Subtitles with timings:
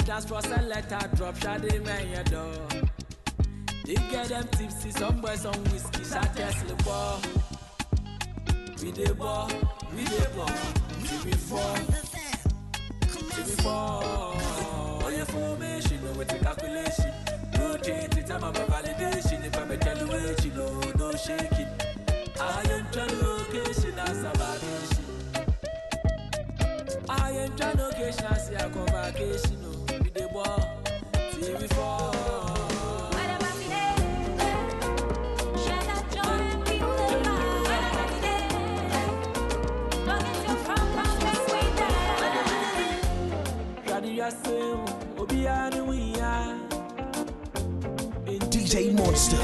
[0.00, 2.54] dance for a letter drop, shade man your door.
[3.84, 7.20] They get them tipsy, some boys some whiskey, shot Tesla ball.
[8.82, 9.50] We the ball,
[9.94, 10.50] we the ball,
[10.96, 11.74] we before,
[13.14, 14.02] we before.
[15.02, 17.12] All your formation, no with the calculation.
[17.58, 19.44] Rotate it, I'm a validation.
[19.44, 19.76] If I'm a
[20.44, 21.68] you what no shaking.
[22.40, 25.04] I am trying location, that's a validation.
[27.08, 29.61] I am trying location, I see a convocation.
[48.50, 49.36] DJ Monster.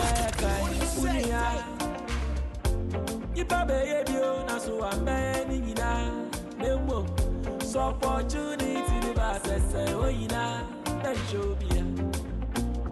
[7.69, 10.65] So opportunity to pass say oh yina
[11.03, 11.85] then show me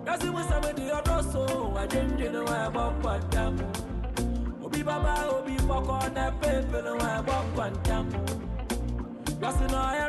[0.05, 3.57] Kasi mo sabe di odo so wa jenje no wa bo kwantam
[4.63, 8.05] Obi baba obi foko na pepe no wa bo kwantam
[9.41, 10.06] Kasi no around around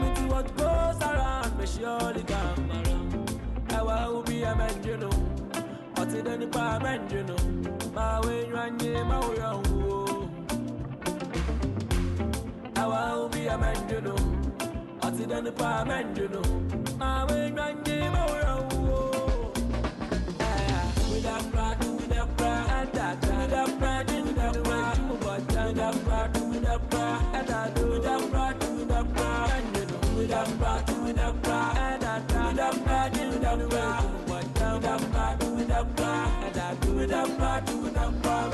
[0.00, 3.40] me see what goes around me surely come around.
[3.72, 5.30] Ewa ubi a man, you know.
[6.00, 7.36] What is any menjino Oti deni pa menjino
[7.94, 10.30] Ma we nyanye ma we yongu
[12.74, 14.14] Ewa ubi a man, menjino
[15.04, 16.42] Oti deni pa menjino
[16.98, 19.52] Ma we nyanye ma we yongu
[21.10, 21.69] With that pride, with that
[33.58, 33.68] pride,
[34.28, 38.49] with that pride, with that pride, with that pride, and that With that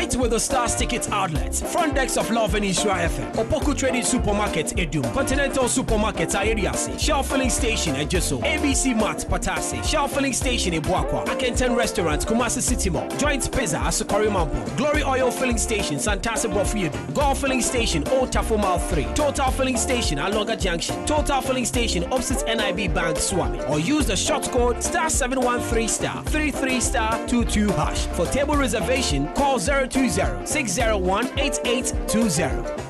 [0.00, 1.54] Night with the Stars Tickets Outlet.
[1.54, 3.34] Front decks of Love and Israel FM.
[3.34, 5.12] Opoku Trading Supermarket, Edum.
[5.12, 6.98] Continental Supermarket, Ayeriasi.
[6.98, 8.40] Shell Filling Station, Ejeso.
[8.40, 9.84] ABC Mart, Patasi.
[9.84, 11.26] Shell Filling Station, Ebuakwa.
[11.26, 13.06] Akenten Restaurant, Kumasi City Mall.
[13.18, 14.74] Joint Pizza, Asukari Mampo.
[14.78, 17.12] Glory Oil Filling Station, Santasa Bofuyedu.
[17.12, 19.04] Golf Filling Station, Old Tafo Mile 3.
[19.14, 21.04] Total Filling Station, Alonga Junction.
[21.04, 23.60] Total Filling Station, opposite NIB Bank, Swami.
[23.64, 28.06] Or use the short code star 713 star 33 star 22 hash.
[28.16, 29.58] For table reservation, call
[29.90, 32.89] 020 601 8820.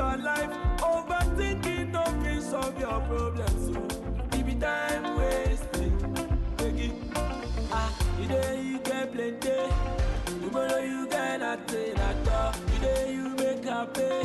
[0.00, 0.50] your life.
[0.92, 3.60] Overthinking don't can solve your problems.
[3.66, 5.94] So it be time wasting.
[6.56, 6.96] Begging.
[7.70, 9.58] Ah, today you get plenty.
[10.42, 12.52] Tomorrow you get nothing at all.
[12.72, 14.22] Today you make a pay.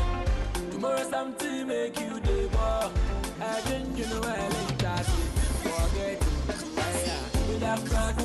[0.71, 2.87] Tomorrow something make you day more.
[3.53, 5.05] I think you know I like that.
[5.63, 6.23] Forget it.
[7.07, 7.47] Yeah.
[7.47, 8.24] With a crack.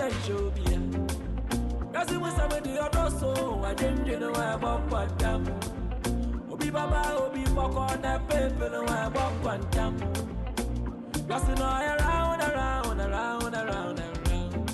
[0.00, 0.08] ta
[1.92, 5.50] Kasi mwisa mwede yodoso Ajenje wa bokwa tamu
[6.52, 10.00] Obi baba obi boko na pepe wa bokwa tamu
[11.28, 14.70] Kasi no around, around, around, around, around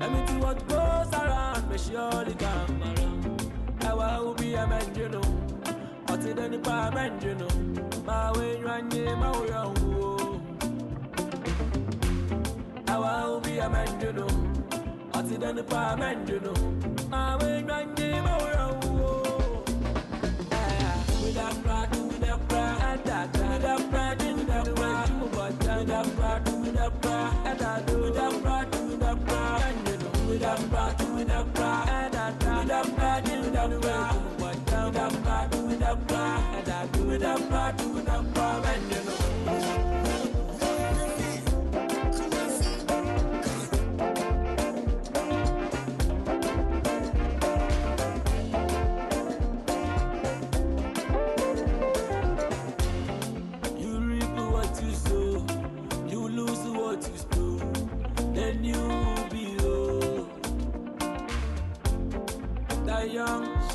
[0.00, 3.52] Let me do what goes around, me surely come around.
[3.84, 4.66] Awa obi a
[6.10, 7.48] Oti deni pa menjino
[8.06, 10.07] Ma we nyanye ma we yongu
[13.58, 14.28] will a man, you know.
[15.14, 16.54] It any pa man, you know?
[16.54, 18.62] You and you, my way,
[21.22, 25.08] with that pride, with that pride, with that pride, with that pride,
[25.76, 29.88] with that pride, with that pride, with that pride,
[30.28, 31.07] with them them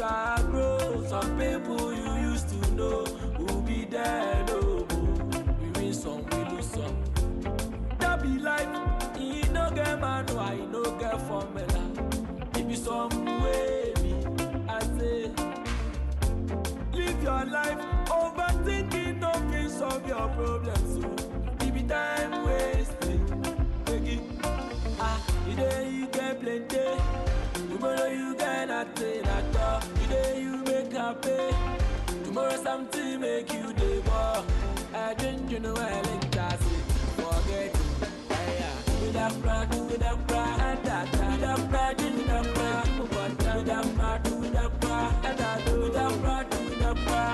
[0.03, 1.05] shall grow.
[1.07, 3.05] Some people you used to know
[3.39, 5.43] will be there no more.
[5.61, 6.97] We win some, we lose some.
[7.99, 8.73] That be life.
[9.17, 11.83] He no get man, oh, why he no get formula.
[12.57, 14.13] It be some way me,
[14.67, 15.31] I say.
[16.97, 17.79] Live your life,
[18.19, 20.82] overthinking no can solve your problems.
[32.73, 33.65] Something make you
[34.07, 34.43] more.
[34.95, 36.61] I drink you know well in class.
[37.17, 37.75] Forget it.
[38.29, 39.01] Yeah, yeah.
[39.01, 43.35] With that pride, with that pride, that with that pride, with that pride, with that
[43.37, 45.13] pride, with that pride, with that pride,
[45.81, 47.29] with that pride, with that pride,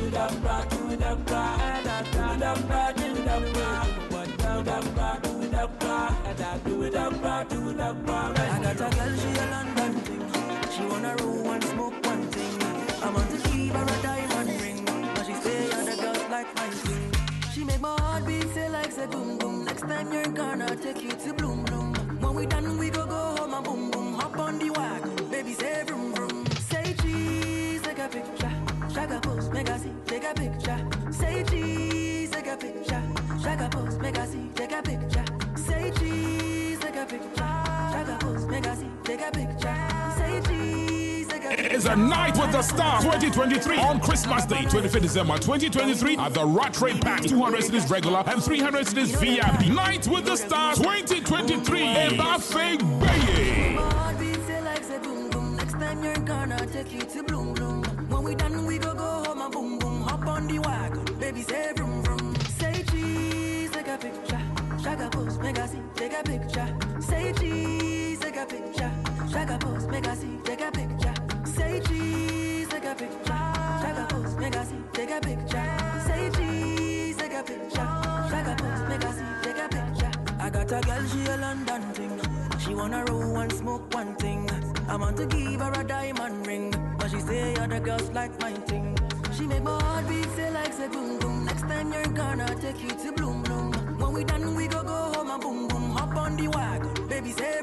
[0.00, 4.84] with that pride, with that pride, that with that pride, with that pride, with that
[4.96, 8.38] pride, with that pride, that with that pride, with that pride.
[8.38, 9.35] I got
[17.76, 19.64] make my heart beat say like say boom boom.
[19.64, 21.94] Next time you're gonna take you to bloom bloom.
[22.20, 24.14] When we done, we go go home and boom boom.
[24.14, 26.45] Hop on the wagon, baby say vroom vroom.
[41.88, 46.98] A night with the stars 2023 on Christmas Day, 25th December 2023 at the Rattray
[46.98, 47.22] Park.
[47.22, 49.72] 200 cedis regular and 300 cedis VIP.
[49.72, 51.80] Night with the stars 2023.
[51.80, 53.74] Ebafe Baye.
[53.76, 55.56] My heart beat say like say boom boom.
[55.56, 57.84] Next time you're gonna take you to bloom bloom.
[58.08, 59.66] When we done, we go go home and the.
[76.06, 77.80] Say cheese, take a picture.
[77.80, 80.12] I see, take a picture.
[80.40, 81.38] I got a girl, she a.
[82.60, 84.48] She wanna roll and smoke one thing.
[84.88, 87.54] I want to give her a diamond ring, but she say
[88.14, 88.96] like my thing.
[89.36, 91.44] She make my heart beat say like say boom boom.
[91.44, 93.72] Next time you're gonna take you to bloom bloom.
[93.98, 95.90] When we done, we go go home and boom boom.
[95.90, 97.60] Hop on the wagon, baby say.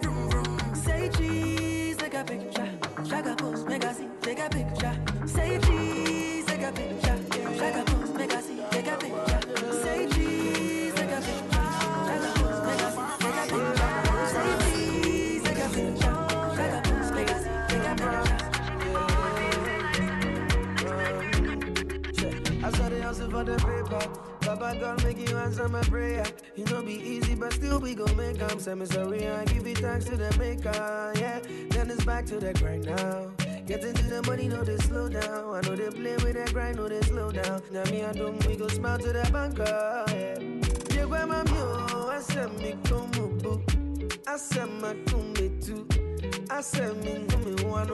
[0.86, 2.70] Say cheese, take a picture.
[3.06, 3.36] Take a
[3.70, 4.96] take a take a picture.
[5.26, 7.23] Say cheese, take a picture.
[24.46, 26.24] Baba God make you answer my prayer.
[26.56, 28.60] You know be easy, but still we gon' make 'em.
[28.60, 31.14] Say me sorry, I give it thanks to the maker.
[31.16, 31.40] Yeah,
[31.70, 33.33] then it's back to the grind now.
[33.68, 35.56] Getting to the money, no they slow down.
[35.56, 37.62] I know they play with that grind, no they slow down.
[37.72, 40.06] Now me and them, we go smile to the banker.
[40.10, 40.98] Yeah.
[40.98, 43.64] Yeah, where my mule, I said me come boo.
[44.28, 45.88] I said my come too.
[46.52, 47.92] I said me come one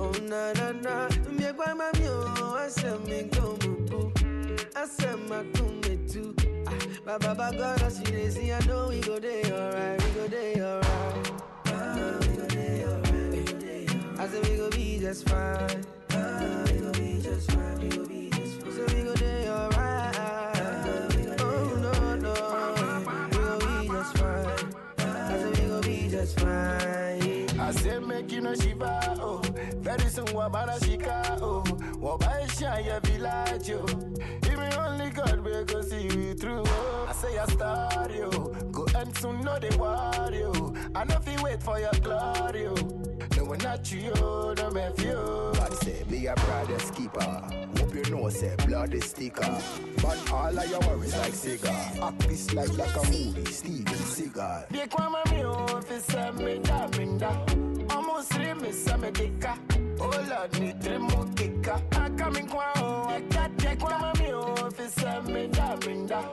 [0.00, 1.08] oh na na na.
[1.30, 4.12] Me where my mule, I said me come boo.
[4.76, 6.34] I said my come too.
[6.68, 6.72] Ah,
[7.06, 8.52] Ba ba ba God, see they see.
[8.52, 11.42] I know we go there alright, we go there alright.
[14.22, 15.84] I said we go be just fine.
[16.10, 18.72] We go be just fine, we go be just fine.
[18.72, 20.56] So we go there alright.
[21.40, 22.32] Oh no no,
[23.26, 24.74] we go be just fine.
[24.98, 27.60] I said we go oh, be just fine.
[27.60, 29.42] I said make you no shiva, oh
[29.78, 31.64] Very soon wabana shika, oh
[32.00, 34.12] Wabai shaya village, oh
[35.14, 38.30] God will go see you through, oh I say I start, yo
[38.70, 42.66] Go and soon know they worry, oh I know if you wait for your glory,
[42.68, 42.91] oh
[43.52, 47.20] One not you, no me few God say, be a brother's keeper.
[47.76, 49.58] Hope you know, say, blood is thicker.
[50.00, 51.70] But all of your worries like cigar.
[52.02, 54.70] Act this life like a movie, Steven Seagal.
[54.70, 57.28] Be kwa mami, oh, fi se me da minda
[57.94, 59.58] Almost three me se me dika
[60.00, 64.32] Oh Lord, me three mo kika I come in kwa, I got Be kwa mami,
[64.32, 66.24] oh, fi se me da minda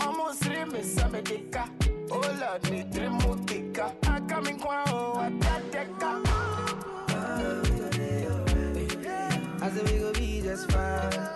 [0.00, 1.68] Almost three me se me dika
[2.10, 6.23] Oh Lord, me three mo kika I come in kwa, I got deka
[9.74, 11.33] Said we go be just fine.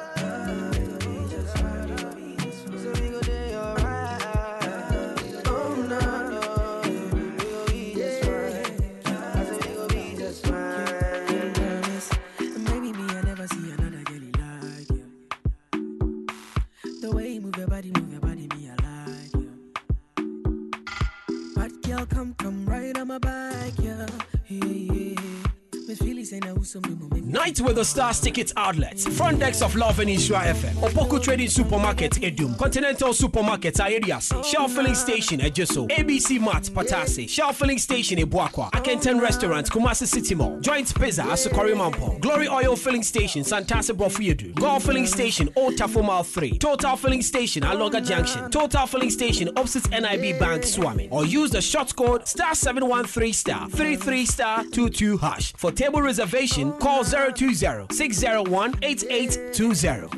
[27.59, 29.07] Night with the Stars Tickets Outlets.
[29.17, 30.75] Front decks of Love and Insure FM.
[30.75, 32.57] Opoku Trading Supermarket Edum.
[32.59, 34.45] Continental Supermarket Ayediase.
[34.45, 35.89] Shell Filling Station Ejeso.
[35.89, 37.29] ABC Mart Patase.
[37.29, 38.71] Shell Filling Station Ebuakwa.
[38.73, 40.59] Akenten Restaurant Kumasi City Mall.
[40.61, 42.21] Joint Pizza Asukori Mampo.
[42.21, 44.55] Glory Oil Filling Station Santase Bofuyedu.
[44.55, 46.59] Golf Filling Station Old Tafo Mile 3.
[46.59, 48.51] Total Filling Station Aloga Junction.
[48.51, 51.09] Total Filling Station opposite NIB Bank Swami.
[51.11, 55.53] Or use the short code star 713 star 33 star 22 hash.
[55.57, 60.09] For table reservation, call 020 601 8820.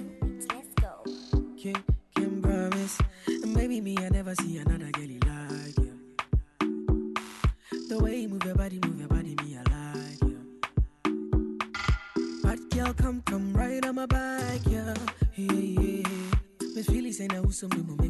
[1.62, 1.84] Can,
[2.16, 2.98] can promise.
[3.26, 7.14] And maybe me, I never see another girl like you.
[7.88, 10.38] The way you move your body, move your body, me, I like you.
[12.42, 14.94] Bad girl, come, come right on my bike, yeah.
[15.36, 16.08] Yeah, yeah.
[16.74, 18.09] Miss Philly say now make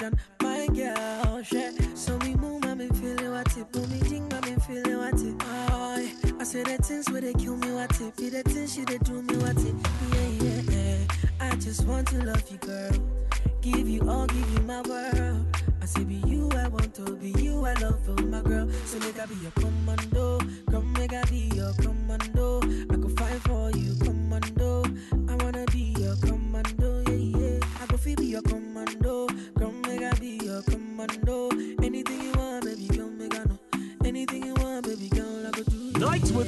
[0.00, 0.18] nothing.
[0.42, 1.96] My girl, shit.
[1.96, 3.72] So we move, I'm feeling what it.
[3.72, 5.34] Put me ding, I'm feeling what it.
[5.40, 6.32] Oh, yeah.
[6.40, 8.16] I say the things where they kill me what it.
[8.16, 9.74] Be the things she they do me what it.
[10.12, 10.98] Yeah, yeah, yeah.
[11.40, 12.92] I just want to love you, girl.
[13.60, 15.46] Give you all, give you my world.
[15.80, 18.68] I say be you, I want to be you, I love you, my girl.
[18.86, 20.38] So make I be your commando,
[20.70, 21.91] come make I be your commando.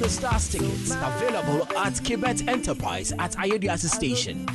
[0.09, 4.45] Stars tickets available at Kibet Enterprise at Ayodiasi Station.